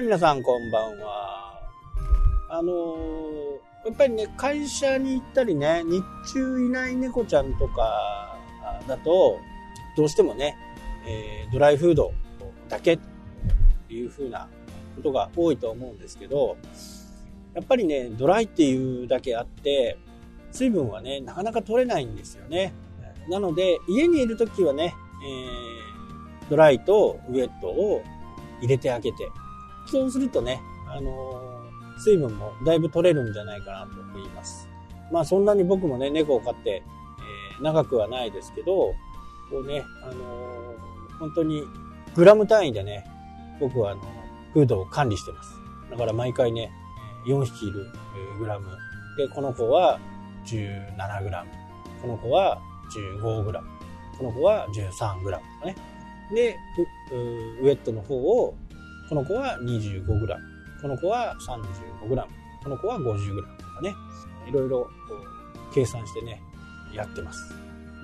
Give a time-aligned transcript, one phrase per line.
[0.00, 1.60] い、皆さんこんばんは。
[2.48, 8.36] あのーやっぱりね、会社に行ったりね、日中いない猫ちゃんとか
[8.86, 9.38] だと、
[9.96, 10.54] どうしてもね、
[11.06, 12.12] えードライフード
[12.68, 13.02] だけと
[13.88, 14.48] いう風な
[14.96, 16.58] ことが多いと思うんですけど、
[17.54, 19.96] やっぱりね、ドライっていうだけあって、
[20.52, 22.74] 水分はね、なかなか取れないんですよね。
[23.30, 24.94] なので、家にいるときはね、
[25.24, 28.02] えードライとウェットを
[28.60, 29.28] 入れてあげて、
[29.90, 31.60] そうするとね、あのー
[32.02, 34.66] 水分もだいぶ取れるんじゃないかなと思います。
[35.12, 36.82] まあそんなに僕もね、猫を飼って、
[37.58, 38.94] えー長くはないですけど、
[39.50, 41.62] こうね、あのー本当に
[42.14, 43.04] グラム単位でね、
[43.60, 44.00] 僕はあの、
[44.54, 45.50] フードを管理してます。
[45.90, 46.72] だから毎回ね、
[47.26, 47.86] 4匹いる
[48.38, 48.66] グラム。
[49.18, 49.98] で、この子は
[50.46, 51.50] 17グラム。
[52.00, 52.58] この子は
[53.20, 53.68] 15グラム。
[54.16, 55.76] この子は13グラムとかね。
[56.34, 56.56] で、
[57.60, 58.54] ウェットの方を、
[59.10, 60.44] この子は25グラム。
[60.80, 62.30] この子は35グラム。
[62.62, 63.92] この子は50グラムとかね。
[64.48, 64.88] いろいろ
[65.74, 66.40] 計算してね、
[66.94, 67.52] やってます。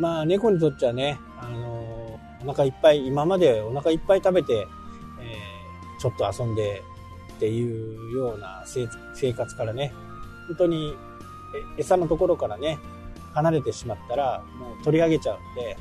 [0.00, 4.66] まあ、猫にとっちゃね、あのお腹いっぱい、今までお腹いっぱい食べて、えー
[5.98, 6.82] ちょっと遊んで
[7.36, 9.94] っていうような生活からね、
[10.48, 10.94] 本当に
[11.78, 12.78] 餌のところからね、
[13.32, 15.76] 離れてしまったら、もう取り上げちゃうんで、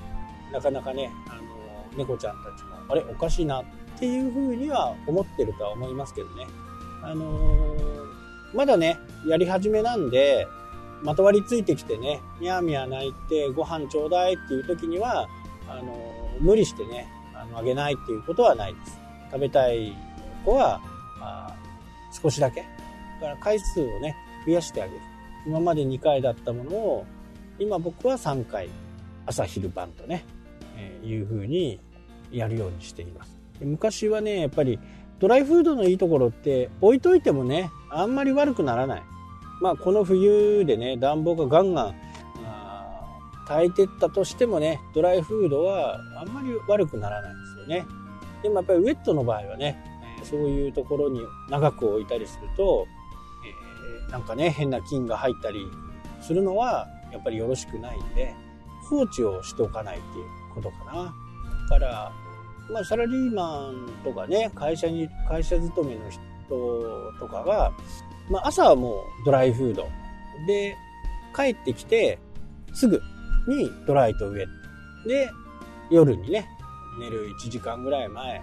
[0.53, 6.45] なかなかね、あの猫ちゃんたちも、あれ、おかしいなってっていうふうには思ってるとは思いますけどね。
[7.03, 8.05] あのー
[8.53, 10.47] まだね、やり始めなんで、
[11.03, 15.27] まとわりついてきてね、みやみや泣いてご飯ちょうだいっていう時には、
[15.67, 18.99] あのー無理してね、あの、あげないっていうことはないです。
[19.31, 19.93] 食べたい
[20.43, 20.81] 子は、
[21.21, 21.55] あ
[22.11, 22.61] 少しだけ。
[22.61, 22.67] だ
[23.21, 24.99] から回数をね、増やしてあげる。
[25.47, 27.05] 今まで2回だったものを、
[27.59, 28.69] 今僕は3回、
[29.25, 30.25] 朝昼晩とね、
[30.77, 31.79] えーいう風に
[32.31, 33.34] やるようにしています。
[33.61, 34.79] 昔はね、やっぱり
[35.19, 39.03] ドライフードのいいところって置いといてもね、あんまり悪くならない。
[39.61, 41.95] まあこの冬でね、暖房がガンガン
[42.45, 47.85] あー炊いてったとしてもね、ドライフードはあんまり悪くならないんですよね。
[48.43, 49.81] でもやっぱりウェットの場合はね、
[50.23, 52.85] そういうところに長く置いたりすると、
[54.07, 55.65] えーなんかね、変な菌が入ったり
[56.21, 58.35] するのはやっぱりよろしくないんで、
[58.89, 61.15] 放置をしておかないっていうことかな。
[61.69, 62.11] だから、
[62.69, 66.21] まあ、サラリーマンとかね、会社に、会社勤めの人
[67.19, 67.71] とかが、
[68.29, 69.87] まあ、朝はもうドライフード。
[70.47, 70.75] で、
[71.35, 72.19] 帰ってきて、
[72.73, 73.01] すぐ
[73.47, 74.45] にドライとウェッ
[75.03, 75.09] ト。
[75.09, 75.29] で、
[75.91, 76.47] 夜にね、
[76.99, 78.41] 寝る1時間ぐらい前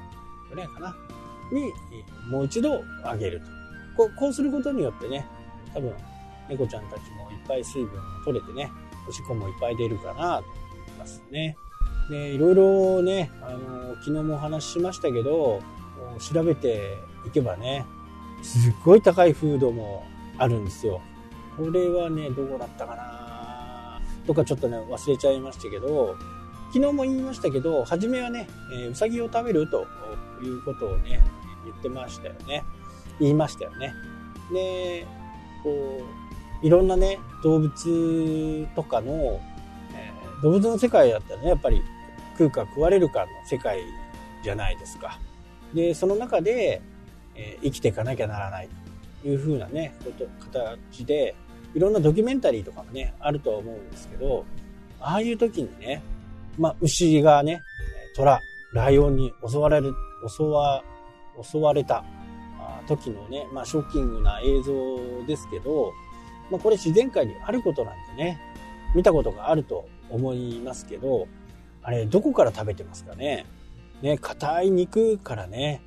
[0.50, 0.96] ぐらいかな。
[1.52, 1.72] に、
[2.30, 3.46] もう一度あげると。
[3.96, 5.26] こうこうすることによってね、
[5.74, 5.92] 多分、
[6.48, 8.70] 猫ちゃんたちもいっぱい水分を取れてね、
[9.08, 11.56] おしっこもいっぱい出るかなと思いますね。
[12.08, 15.60] で、いろいろね、あの、昨日もお話ししましたけど、
[16.18, 17.84] 調べていけばね、
[18.42, 20.04] すっごい高いフードも
[20.38, 21.00] あるんですよ。
[21.56, 24.00] これはね、どこだったかな？
[24.26, 26.16] とかちょっとね、忘れちゃいましたけど、
[26.72, 29.86] 昨日も言いましたけど、初めはね、えうさぎを食べると
[30.42, 31.20] いうことをね、
[31.64, 32.64] 言ってましたよね。
[33.20, 33.92] 言いましたよね。
[34.52, 35.06] で、
[35.62, 36.02] こ
[36.62, 39.40] う、いろんなね、動物とかの、
[39.94, 41.82] え動物の世界だったらね、やっぱり
[42.32, 43.80] 食うか食われるかの世界
[44.42, 45.18] じゃないですか。
[45.74, 46.82] で、その中で、
[47.34, 48.68] えー生きていかなきゃならない
[49.22, 51.34] というふうなね、こと、形で、
[51.74, 54.44] いろんなドキュメンタリーとかもね、あるとは思うんですけど、
[55.00, 56.02] ああいう時にね、
[56.58, 57.62] まあ、牛がね、
[58.14, 58.40] 虎、
[58.74, 59.94] ライオンに襲われる、
[60.28, 60.82] 襲わ、
[61.42, 62.04] 襲われた
[62.86, 65.92] 時のね、まあ、ショッキングな映像ですけど、
[66.50, 68.40] まあ、これ自然界にあることなんでね、
[68.94, 71.26] 見たことがあると思いますけど、
[71.82, 73.46] あれ、どこから食べてますかね？
[74.02, 75.80] ね、硬い肉からね、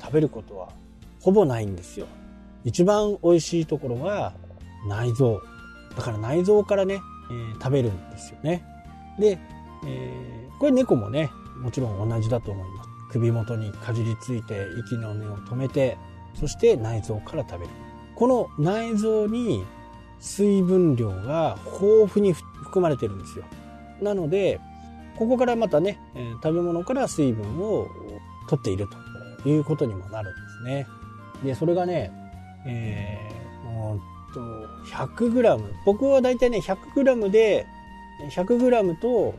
[0.00, 0.70] 食べることは
[1.20, 2.06] ほぼないんですよ。
[2.64, 4.32] 一番美味しいところが
[4.88, 5.40] 内臓。
[5.96, 7.00] だから内臓からね、
[7.30, 8.64] えー食べるんですよね。
[9.18, 9.38] で、
[9.86, 11.30] えーこれ猫もね、
[11.60, 12.88] もちろん同じだと思います。
[13.10, 15.96] 首元にかじりついて息の根を止めて、
[16.34, 17.70] そして内臓から食べる。
[18.16, 19.64] この内臓に
[20.20, 23.44] 水分量が豊富に含まれてるんですよ。
[24.02, 24.60] なので、
[25.18, 27.88] ここからまたね、えー食べ物から水分を
[28.48, 28.88] 取っている
[29.42, 30.86] ということにもなるんですね。
[31.44, 32.12] で、それがね、
[32.66, 33.98] えー、
[34.32, 34.40] と
[34.86, 35.60] 100g。
[35.84, 37.66] 僕はだいたいね、100g で、
[38.30, 39.34] 100g と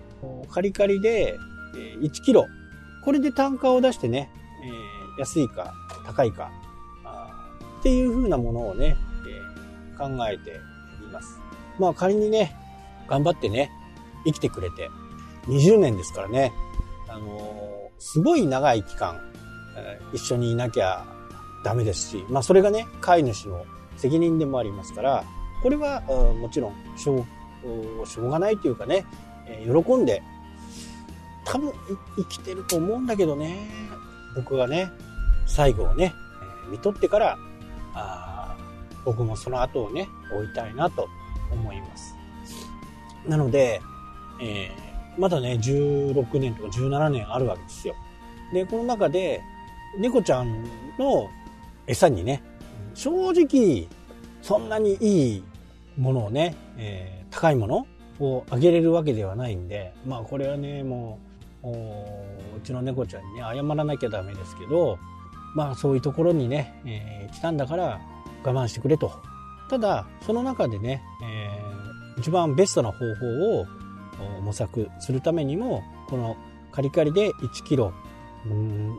[0.50, 1.38] カリカリで
[1.76, 2.46] えー 1kg。
[3.06, 4.30] これで単価を出してね、
[4.64, 5.74] えー安いか
[6.06, 6.52] 高いか
[7.80, 8.98] っていう風なものをね、
[9.28, 11.40] えー考えています。
[11.80, 12.56] まあ仮にね、
[13.08, 13.72] 頑張ってね、
[14.26, 14.90] 生きてくれて、
[15.48, 16.52] 20年ですからね、
[17.08, 19.20] あのすごい長い期間、
[19.78, 21.06] え一緒にいなきゃ
[21.64, 23.66] ダメですし、まあそれがね、飼い主の
[23.98, 25.24] 責任でもありますから、
[25.62, 27.26] これはもちろんしょ
[28.04, 29.06] う、しょうがないというかね、
[29.66, 30.22] 喜んで、
[31.46, 31.74] 多分
[32.16, 33.68] 生きてると思うんだけどね、
[34.36, 34.92] 僕がね、
[35.48, 36.14] 最後をね、
[36.70, 37.38] 見とってから、
[37.94, 38.56] あ
[39.04, 41.08] 僕もその後をね、追いたいなと
[41.52, 42.16] 思います。
[43.28, 43.82] なので、
[44.42, 44.89] えー、
[45.20, 47.96] まだね、16年とか17年あるわけですよ。
[48.54, 49.42] で、この中で、
[49.98, 50.64] 猫ちゃん
[50.98, 51.30] の
[51.88, 52.42] 餌にね、
[52.94, 53.88] 正直、
[54.42, 55.44] そんなにいい
[55.98, 57.88] ものをね、えー、高いもの
[58.20, 61.20] をあげれるわけではないんで、まあこれはね、も
[61.64, 61.68] う、
[62.58, 64.98] うちの猫ちゃんにね、謝らなきゃダメですけど、
[65.54, 68.00] まあそういうところにね、えー、来たんだから
[68.46, 69.12] 我慢してくれと。
[69.70, 73.66] ただ、その中でね、えー、一番ベストな方法を
[74.42, 76.38] 模索するためにも、この
[76.72, 77.94] カリカリで1キロ、
[78.46, 78.98] うん、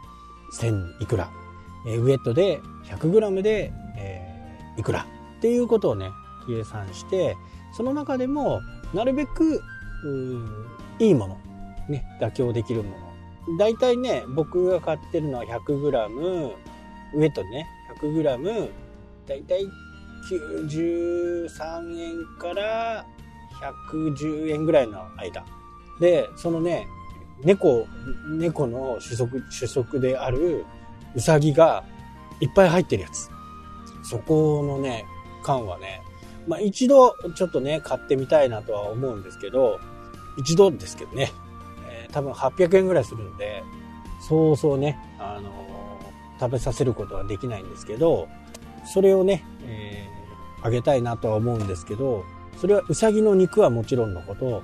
[0.55, 1.31] 1000いくら、
[1.87, 5.07] えー、ウエットで 100g で、えー、いくら
[5.39, 6.11] っていうことをね、
[6.47, 7.37] 計算して、
[7.73, 8.61] その中でも
[8.93, 9.63] なるべく
[10.99, 11.39] いいもの、
[11.89, 13.11] ね、妥協できるもの。
[13.59, 16.55] 大体ね、僕が買ってるのは 100g、
[17.15, 17.67] ウエットね、
[18.01, 18.71] 100g、
[19.27, 19.65] 大体
[20.29, 23.07] 93円から
[23.61, 25.45] 110円ぐらいの間。
[26.01, 26.89] で、そのね、
[27.43, 27.87] 猫、
[28.29, 30.65] 猫の主食、主食である
[31.15, 31.85] ウサギが
[32.41, 33.31] いっぱい入ってるやつ。
[34.03, 35.05] そこのね、
[35.43, 36.03] 缶はね、
[36.47, 39.79] まあ一度ちょっとね、買ってみたいなとは思うんですけど、
[40.39, 41.33] 一度ですけどね、
[41.89, 43.63] えー、多分800円ぐらいするんで、
[44.27, 48.29] そうそうね、あのー、食べさせることはできないんですけど、
[48.85, 52.25] それをね、えー、あげたいなとは思うんですけど、
[52.59, 54.63] それはウサギの肉はもちろんのこと、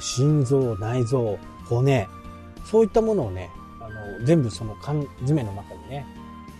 [0.00, 1.38] 心臓、内臓、
[1.68, 2.08] 骨、
[2.64, 3.50] そういったものをね、
[3.80, 6.06] あの、全部その缶詰の中にね、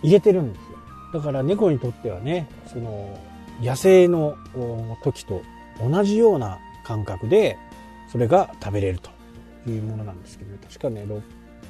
[0.01, 0.77] 入れてるんですよ。
[1.13, 3.17] だから猫にとってはね、その、
[3.61, 4.35] 野生の
[5.03, 5.41] 時と
[5.79, 7.57] 同じような感覚で、
[8.11, 9.09] それが食べれると
[9.69, 11.05] いうものなんですけど、確かね、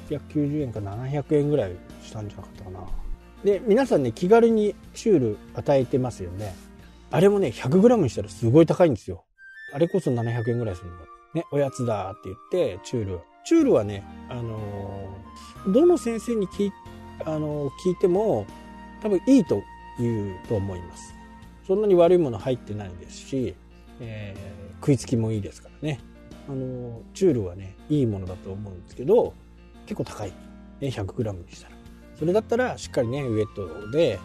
[0.08, 1.72] 690円か700円ぐらい
[2.02, 2.80] したんじゃなかったかな。
[3.44, 6.54] で、皆さんね、気軽にチュール与えてますよね。
[7.14, 9.24] あれもね、100g にしたらすごい高いんですよ。
[9.72, 10.96] あれこそ700円ぐらいするの。
[11.32, 13.20] ね、おやつだって言って、チュール。
[13.44, 16.72] チュールはね、あのー、どの先生に聞い、
[17.24, 18.46] あのー、聞いても、
[19.00, 19.62] 多分いいと
[20.00, 21.14] 言うと思います。
[21.64, 23.54] そんなに悪いもの入ってないですし、
[24.00, 26.00] えー、食いつきもいいですからね。
[26.48, 29.34] あの、チュールはね、いいものだと思うんですけど、
[29.86, 30.32] 結構高い。
[30.80, 31.76] ね、100g にしたら。
[32.18, 34.18] それだったら、しっかりね、ウエットで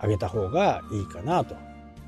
[0.00, 1.56] あげた方がいいかなと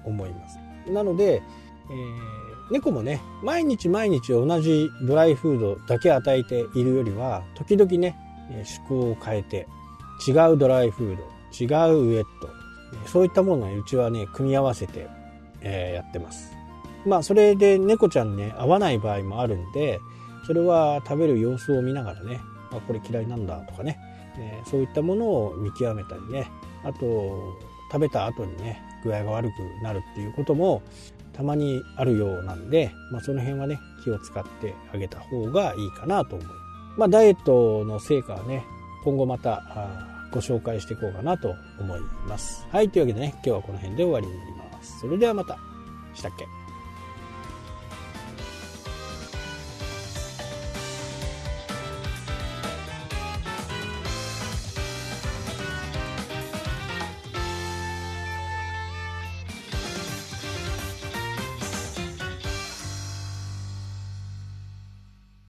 [0.08, 0.58] 思います。
[0.90, 1.42] なので、
[1.90, 8.16] えー、猫もね、毎日毎日同じドライフードだけ与えているよりは、時々ね、
[8.50, 9.66] 趣向を変えて、
[10.26, 11.22] 違うドライフード、
[11.52, 12.48] 違うウエット、
[13.06, 15.08] そういったものをうちはね、組み合わせて、
[15.60, 16.52] えー、やってます。
[17.06, 20.00] まあ、それで猫ちゃんね、合わない場合もあるんで、
[20.46, 22.40] それは食べる様子を見ながらね、
[22.72, 23.98] あ、これ嫌いなんだとかね、
[24.38, 26.50] えー、そういったものを見極めたりね、
[26.84, 27.56] あと、
[27.90, 30.82] 食べた後にね、具合が悪くなるっていうことも
[31.32, 36.58] たまにあるようなんで、まあ、その辺はね、気を使ってあげた方がいいかなと思います。
[36.98, 38.64] まあ、ダイエットの成果はね、
[39.04, 39.62] 今後また、
[40.30, 42.66] ご紹介していこうかなと思います。
[42.70, 45.00] はい、というわけでね、今日はこの辺で終わりになります。
[45.00, 45.56] それではまた。
[46.14, 46.57] したっけ？